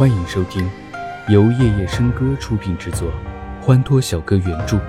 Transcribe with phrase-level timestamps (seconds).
[0.00, 0.66] 欢迎收听
[1.28, 3.12] 由夜夜笙歌出品制作，
[3.60, 4.80] 欢脱小哥原著，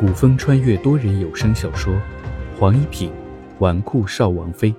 [0.00, 1.92] 古风穿越多人有声小说
[2.58, 3.12] 《黄一品
[3.58, 4.72] 纨绔少王妃》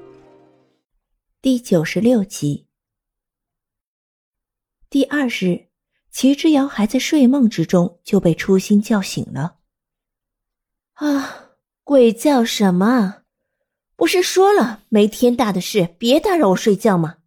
[1.39, 2.65] 第九十六集。
[4.89, 5.67] 第二日，
[6.09, 9.57] 齐之遥还在睡梦之中，就被初心叫醒了。
[10.93, 11.51] 啊，
[11.83, 13.17] 鬼叫什么？
[13.95, 17.17] 不是说了没天大的事，别打扰我睡觉吗？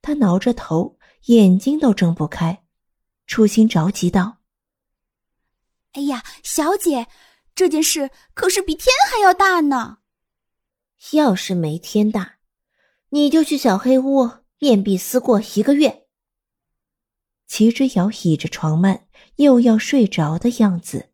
[0.00, 2.64] 他挠着头，眼睛都睁不开。
[3.26, 4.38] 初心着急道
[5.92, 7.06] ：“哎呀，小姐，
[7.54, 9.98] 这件事可是比天还要大呢。
[11.12, 12.36] 要是没天大，
[13.10, 16.06] 你就去小黑屋面壁思过一个月。”
[17.46, 19.02] 齐之遥倚着床幔，
[19.36, 21.10] 又要睡着的样子。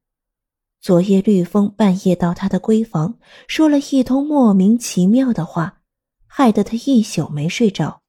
[0.81, 5.83] 昨夜绿风半夜到他的闺房，说了一通莫名其妙的话，
[6.27, 8.03] 害得他一宿没睡着。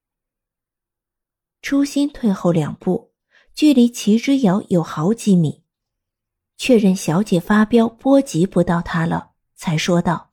[1.61, 3.11] 初心退后两步，
[3.53, 5.63] 距离齐之遥有好几米，
[6.57, 10.31] 确认小姐发飙波及不到他了，才说道：“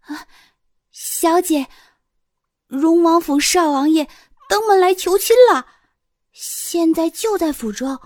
[0.00, 0.26] 啊，
[0.90, 1.66] 小姐，
[2.66, 4.08] 荣王府少王爷
[4.48, 5.66] 登门来求亲了，
[6.32, 7.98] 现在就在府中。”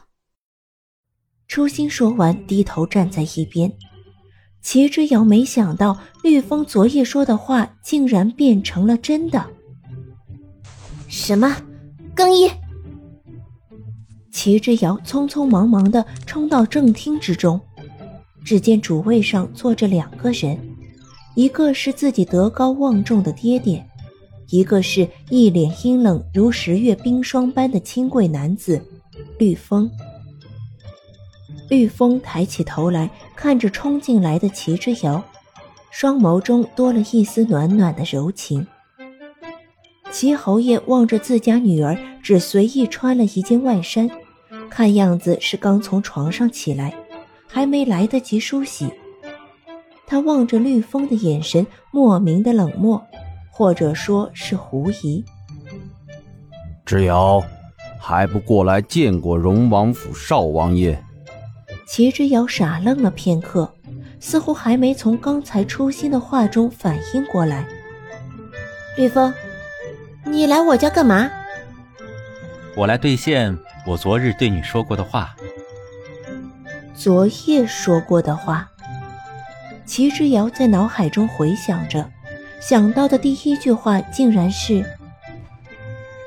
[1.46, 3.72] 初心说完，低头站在一边。
[4.60, 9.59] 齐之遥没想到绿风昨夜说的话竟然变成了真的。
[11.10, 11.56] 什么？
[12.14, 12.48] 更衣！
[14.30, 17.60] 齐之遥匆匆忙忙的冲到正厅之中，
[18.44, 20.56] 只见主位上坐着两个人，
[21.34, 23.84] 一个是自己德高望重的爹爹，
[24.50, 28.80] 一个是一脸阴冷如十月冰霜般的清贵男子
[29.36, 29.90] 绿风。
[31.68, 35.20] 绿风抬起头来看着冲进来的齐之遥，
[35.90, 38.64] 双眸中多了一丝暖暖的柔情。
[40.12, 44.10] 齐侯爷望着自家女儿，只随意穿了一件外衫，
[44.68, 46.92] 看样子是刚从床上起来，
[47.46, 48.92] 还没来得及梳洗。
[50.06, 53.00] 他望着绿风的眼神莫名的冷漠，
[53.50, 55.24] 或者说是狐疑。
[56.84, 57.40] 之遥，
[58.00, 61.00] 还不过来见过荣王府少王爷？
[61.86, 63.72] 齐之遥傻愣了片刻，
[64.18, 67.64] 似乎还没从刚才初心的话中反应过来。
[68.96, 69.32] 绿风，
[70.24, 71.30] 你来我家干嘛？
[72.76, 75.34] 我来兑现我昨日对你说过的话。
[76.94, 78.70] 昨夜说过的话。
[79.86, 82.08] 齐之遥在脑海中回想着，
[82.60, 84.84] 想到的第一句话竟然是：“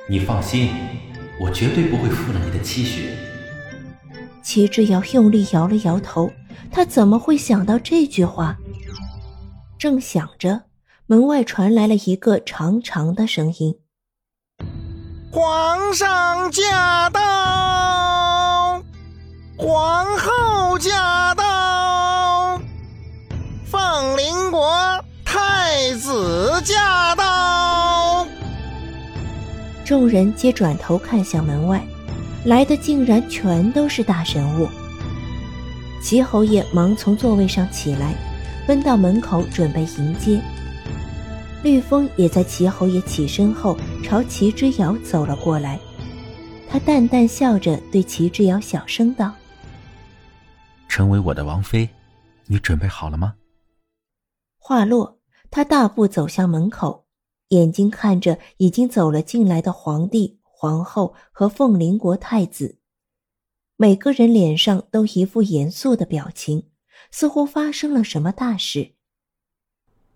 [0.09, 0.73] 你放心，
[1.39, 3.11] 我绝对不会负了你的期许。”
[4.43, 6.29] 齐之遥用力摇了摇头，
[6.69, 8.57] 他怎么会想到这句话？
[9.77, 10.63] 正想着，
[11.05, 13.77] 门外传来了一个长长的声音
[15.35, 18.83] ：“皇上驾到，
[19.57, 22.61] 皇后驾到，
[23.65, 28.27] 凤麟国太子驾到。”
[29.83, 31.83] 众人皆转头看向门外。
[32.45, 34.69] 来的竟然全都是大人物。
[35.99, 38.13] 齐侯爷忙从座位上起来，
[38.67, 40.39] 奔到门口准备迎接。
[41.63, 45.79] 绿风也在齐侯爷起身后朝齐之遥走了过来，
[46.69, 49.33] 他淡淡笑着对齐之遥小声道
[50.89, 51.87] ：“成为我的王妃，
[52.47, 53.35] 你准备好了吗？”
[54.59, 55.19] 话落，
[55.49, 57.05] 他大步走向门口，
[57.47, 60.39] 眼睛看着已经走了进来的皇帝。
[60.43, 62.77] 皇后和凤临国太子，
[63.75, 66.69] 每个人脸上都一副严肃的表情，
[67.11, 68.95] 似乎发生了什么大事。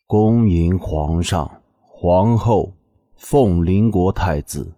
[0.10, 2.72] 恭迎皇上、皇后、
[3.18, 4.74] 凤临国太子，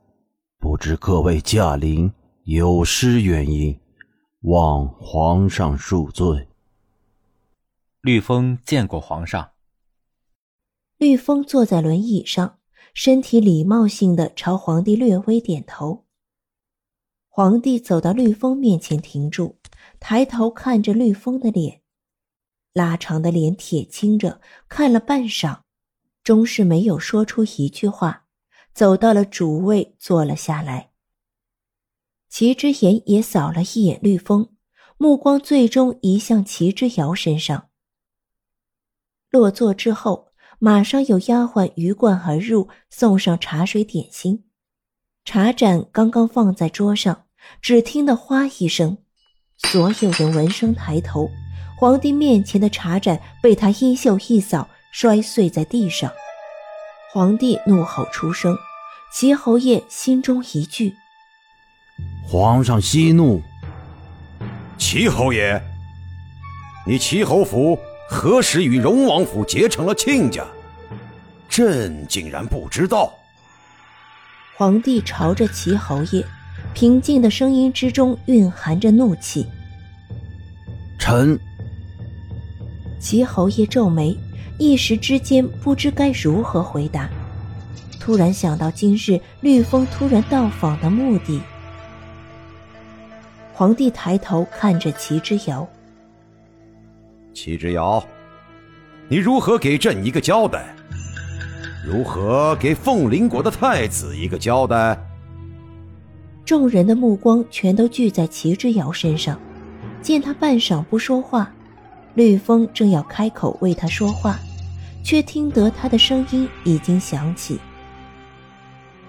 [0.58, 2.12] 不知各位驾临
[2.46, 3.80] 有失远迎，
[4.42, 6.48] 望皇上恕罪。
[8.02, 9.52] 绿风见过皇上。
[10.98, 12.58] 绿风坐在轮椅上。
[12.96, 16.06] 身体礼貌性的朝皇帝略微点头。
[17.28, 19.60] 皇帝走到绿风面前停住，
[20.00, 21.79] 抬头看着绿风的脸，
[22.74, 25.60] 拉长的脸铁青着，看了半晌，
[26.24, 28.26] 终是没有说出一句话，
[28.74, 30.92] 走到了主位坐了下来。
[32.30, 34.54] 齐之言也扫了一眼绿风，
[34.98, 37.70] 目光最终移向齐之遥身上。
[39.30, 40.30] 落座之后。
[40.62, 44.44] 马上有丫鬟鱼贯而入，送上茶水点心。
[45.24, 47.28] 茶盏刚刚放在桌上，
[47.62, 48.98] 只听得“哗”一声，
[49.58, 51.30] 所有人闻声抬头，
[51.80, 56.12] 皇帝面前的茶盏被他衣袖一扫，摔碎在地上。
[57.14, 58.54] 皇帝怒吼出声，
[59.14, 60.94] 齐侯爷心中一惧：
[62.28, 63.42] 皇上息怒。
[64.78, 65.64] 齐侯爷，
[66.86, 67.80] 你齐侯府
[68.10, 70.46] 何时与荣王府结成了亲家？
[71.48, 73.14] 朕竟然不知道。
[74.58, 76.26] 皇帝朝着齐侯爷，
[76.74, 79.48] 平静的声音之中蕴含着怒气。
[81.00, 81.40] 臣。
[83.00, 84.16] 齐侯爷皱眉，
[84.58, 87.10] 一时之间不知该如何回答。
[88.00, 91.42] 突然想到今日绿风突然到访的目的。
[93.54, 95.68] 皇帝抬头看着齐之遥，
[97.34, 98.04] 齐之遥，
[99.08, 100.76] 你如何给朕一个交代？
[101.86, 104.98] 如何给凤林国的太子一个交代？
[106.46, 109.40] 众人的目光全都聚在齐之遥身上，
[110.02, 111.52] 见他半晌不说话，
[112.16, 114.40] 绿风正要开口为他说话，
[115.04, 117.60] 却听得他的声音已经响起：“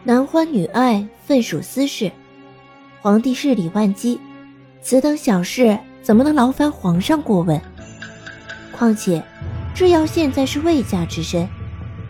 [0.05, 2.11] 男欢女爱，分属私事，
[3.00, 4.20] 皇帝事理万机。”
[4.82, 7.61] 此等小事怎么能劳烦皇上过问？
[8.73, 9.23] 况且，
[9.75, 11.47] 智瑶现在是未嫁之身，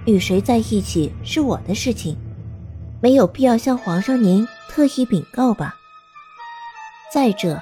[0.04, 2.16] 与谁在一起是我的事情，
[3.00, 5.74] 没有必要向皇上您特意禀告吧。
[7.12, 7.60] 再者，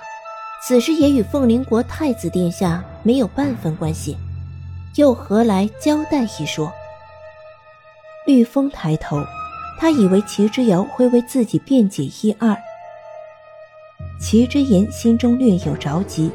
[0.60, 4.16] 此事也与凤麟国太子殿下没有半分关系，
[4.96, 6.70] 又何来交代一说？
[8.26, 9.25] 绿风抬头，
[9.78, 12.56] 他以为齐之遥会为自己辩解一二。
[14.20, 16.31] 齐之言心中略有着急，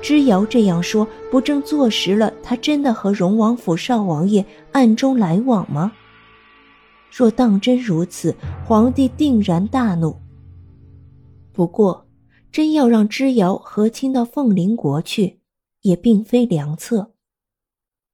[0.00, 5.92] 之遥这样说，不正坐实了他真的和荣王府少王爷暗中来往吗？
[7.10, 8.34] 若当真如此，
[8.64, 10.16] 皇帝定然大怒。
[11.52, 12.05] 不过，
[12.56, 15.42] 真要让之遥和亲到凤麟国去，
[15.82, 17.14] 也并非良策。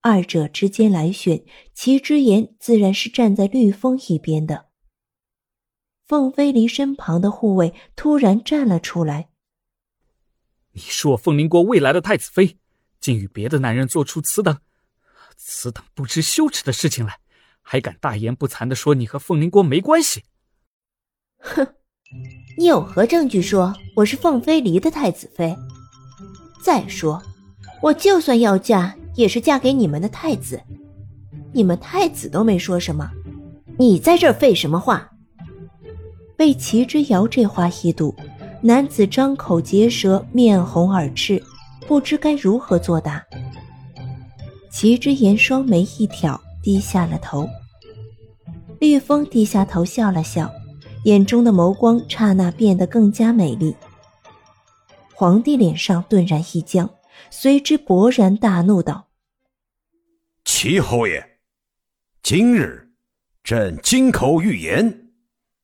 [0.00, 4.70] 二者之间来选，齐之言自然是站在绿风一边的。
[6.04, 9.30] 凤飞离身旁的护卫突然站了出来
[10.74, 12.58] ：“你是我凤麟国未来的太子妃，
[12.98, 14.58] 竟与别的男人做出此等、
[15.36, 17.20] 此等不知羞耻的事情来，
[17.60, 20.24] 还敢大言不惭的说你和凤麟国没关系？”
[21.38, 21.76] 哼，
[22.56, 25.56] 你有何证据说我是凤飞离的太子妃？
[26.62, 27.22] 再说，
[27.80, 30.60] 我就算要嫁，也是嫁给你们的太子，
[31.52, 33.10] 你们太子都没说什么，
[33.78, 35.08] 你在这废什么话？
[36.36, 38.14] 被齐之遥这话一堵，
[38.60, 41.42] 男子张口结舌，面红耳赤，
[41.86, 43.24] 不知该如何作答。
[44.70, 47.48] 齐之言双眉一挑，低下了头。
[48.80, 50.50] 绿风低下头笑了笑，
[51.04, 53.74] 眼中的眸光刹那变得更加美丽。
[55.14, 56.90] 皇帝脸上顿然一僵，
[57.30, 59.08] 随之勃然大怒道
[60.44, 61.38] ：“齐侯爷，
[62.22, 62.92] 今日
[63.42, 65.10] 朕金口玉言。”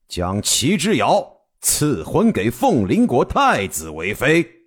[0.09, 4.65] 将齐之遥赐婚给凤麟国太子为妃。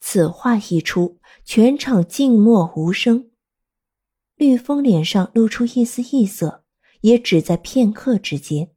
[0.00, 3.30] 此话一出，全场静默无声。
[4.36, 6.64] 绿风脸上露出一丝异色，
[7.00, 8.73] 也只在片刻之间。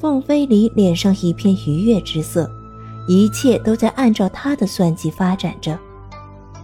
[0.00, 2.50] 凤飞离脸上一片愉悦之色，
[3.06, 5.78] 一切都在按照他的算计发展着。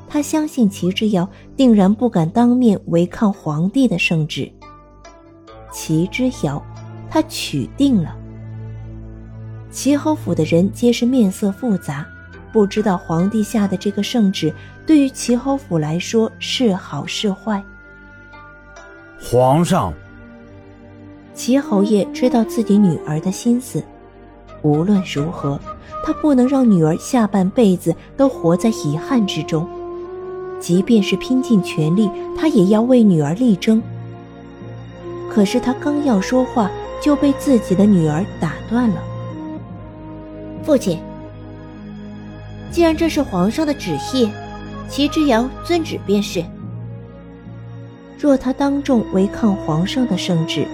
[0.09, 4.51] 他相信齐之遥定然不敢当面违抗皇帝的圣旨。
[5.71, 6.61] 齐之遥。
[7.09, 8.15] 他取定了。
[9.71, 12.05] 齐侯府的人皆是面色复杂，
[12.53, 14.53] 不知道皇帝下的这个圣旨
[14.85, 17.63] 对于齐侯府来说是好是坏。
[19.23, 19.95] 皇上，
[21.37, 23.81] 齐侯爷知道自己女儿的心思，
[24.63, 25.61] 无论如何，
[26.05, 29.69] 他不能让女儿下半辈子都活在遗憾之中，
[30.59, 33.81] 即便是拼尽全力，他也要为女儿力争。
[35.31, 36.69] 可是他刚要说话。
[36.99, 38.97] 就被自己的女儿打断了。
[40.65, 40.99] 父亲，
[42.71, 44.29] 既然这是皇上的旨意，
[44.89, 46.43] 齐之遥遵旨便是。
[48.19, 50.67] 若他当众违抗皇上的圣旨，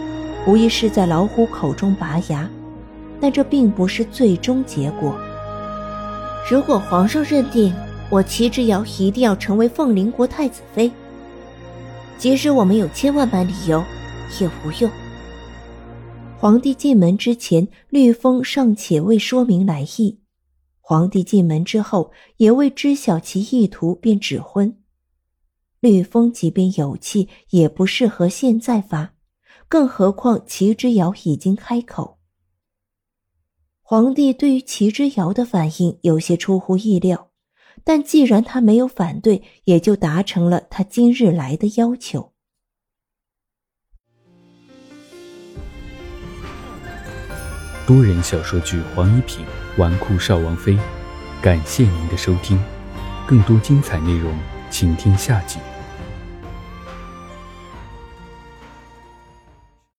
[0.45, 2.51] 无疑是在老虎口中拔牙，
[3.21, 5.17] 但这并不是最终结果。
[6.51, 7.73] 如果皇上认定
[8.11, 10.91] 我齐之遥一定要成为凤麟国太子妃，
[12.19, 13.83] 即使我们有千万般理由，
[14.41, 14.91] 也无用。
[16.37, 20.19] 皇帝进门之前，绿风尚且未说明来意；
[20.81, 24.77] 皇帝进门之后，也未知晓其意图，便指婚。
[25.79, 29.12] 绿风即便有气，也不适合现在发，
[29.73, 32.19] 更何况齐之遥已经开口。
[33.81, 37.31] 皇帝对于齐之遥的反应有些出乎意料，
[37.83, 42.35] 但既然他没有反对，也就达成了他今日来的要求。
[47.87, 49.43] 多人小说剧《黄一品
[49.79, 50.75] 纨绔少王妃》，
[51.41, 52.63] 感谢您的收听，
[53.27, 54.39] 更多精彩内容，
[54.71, 55.59] 请听下集。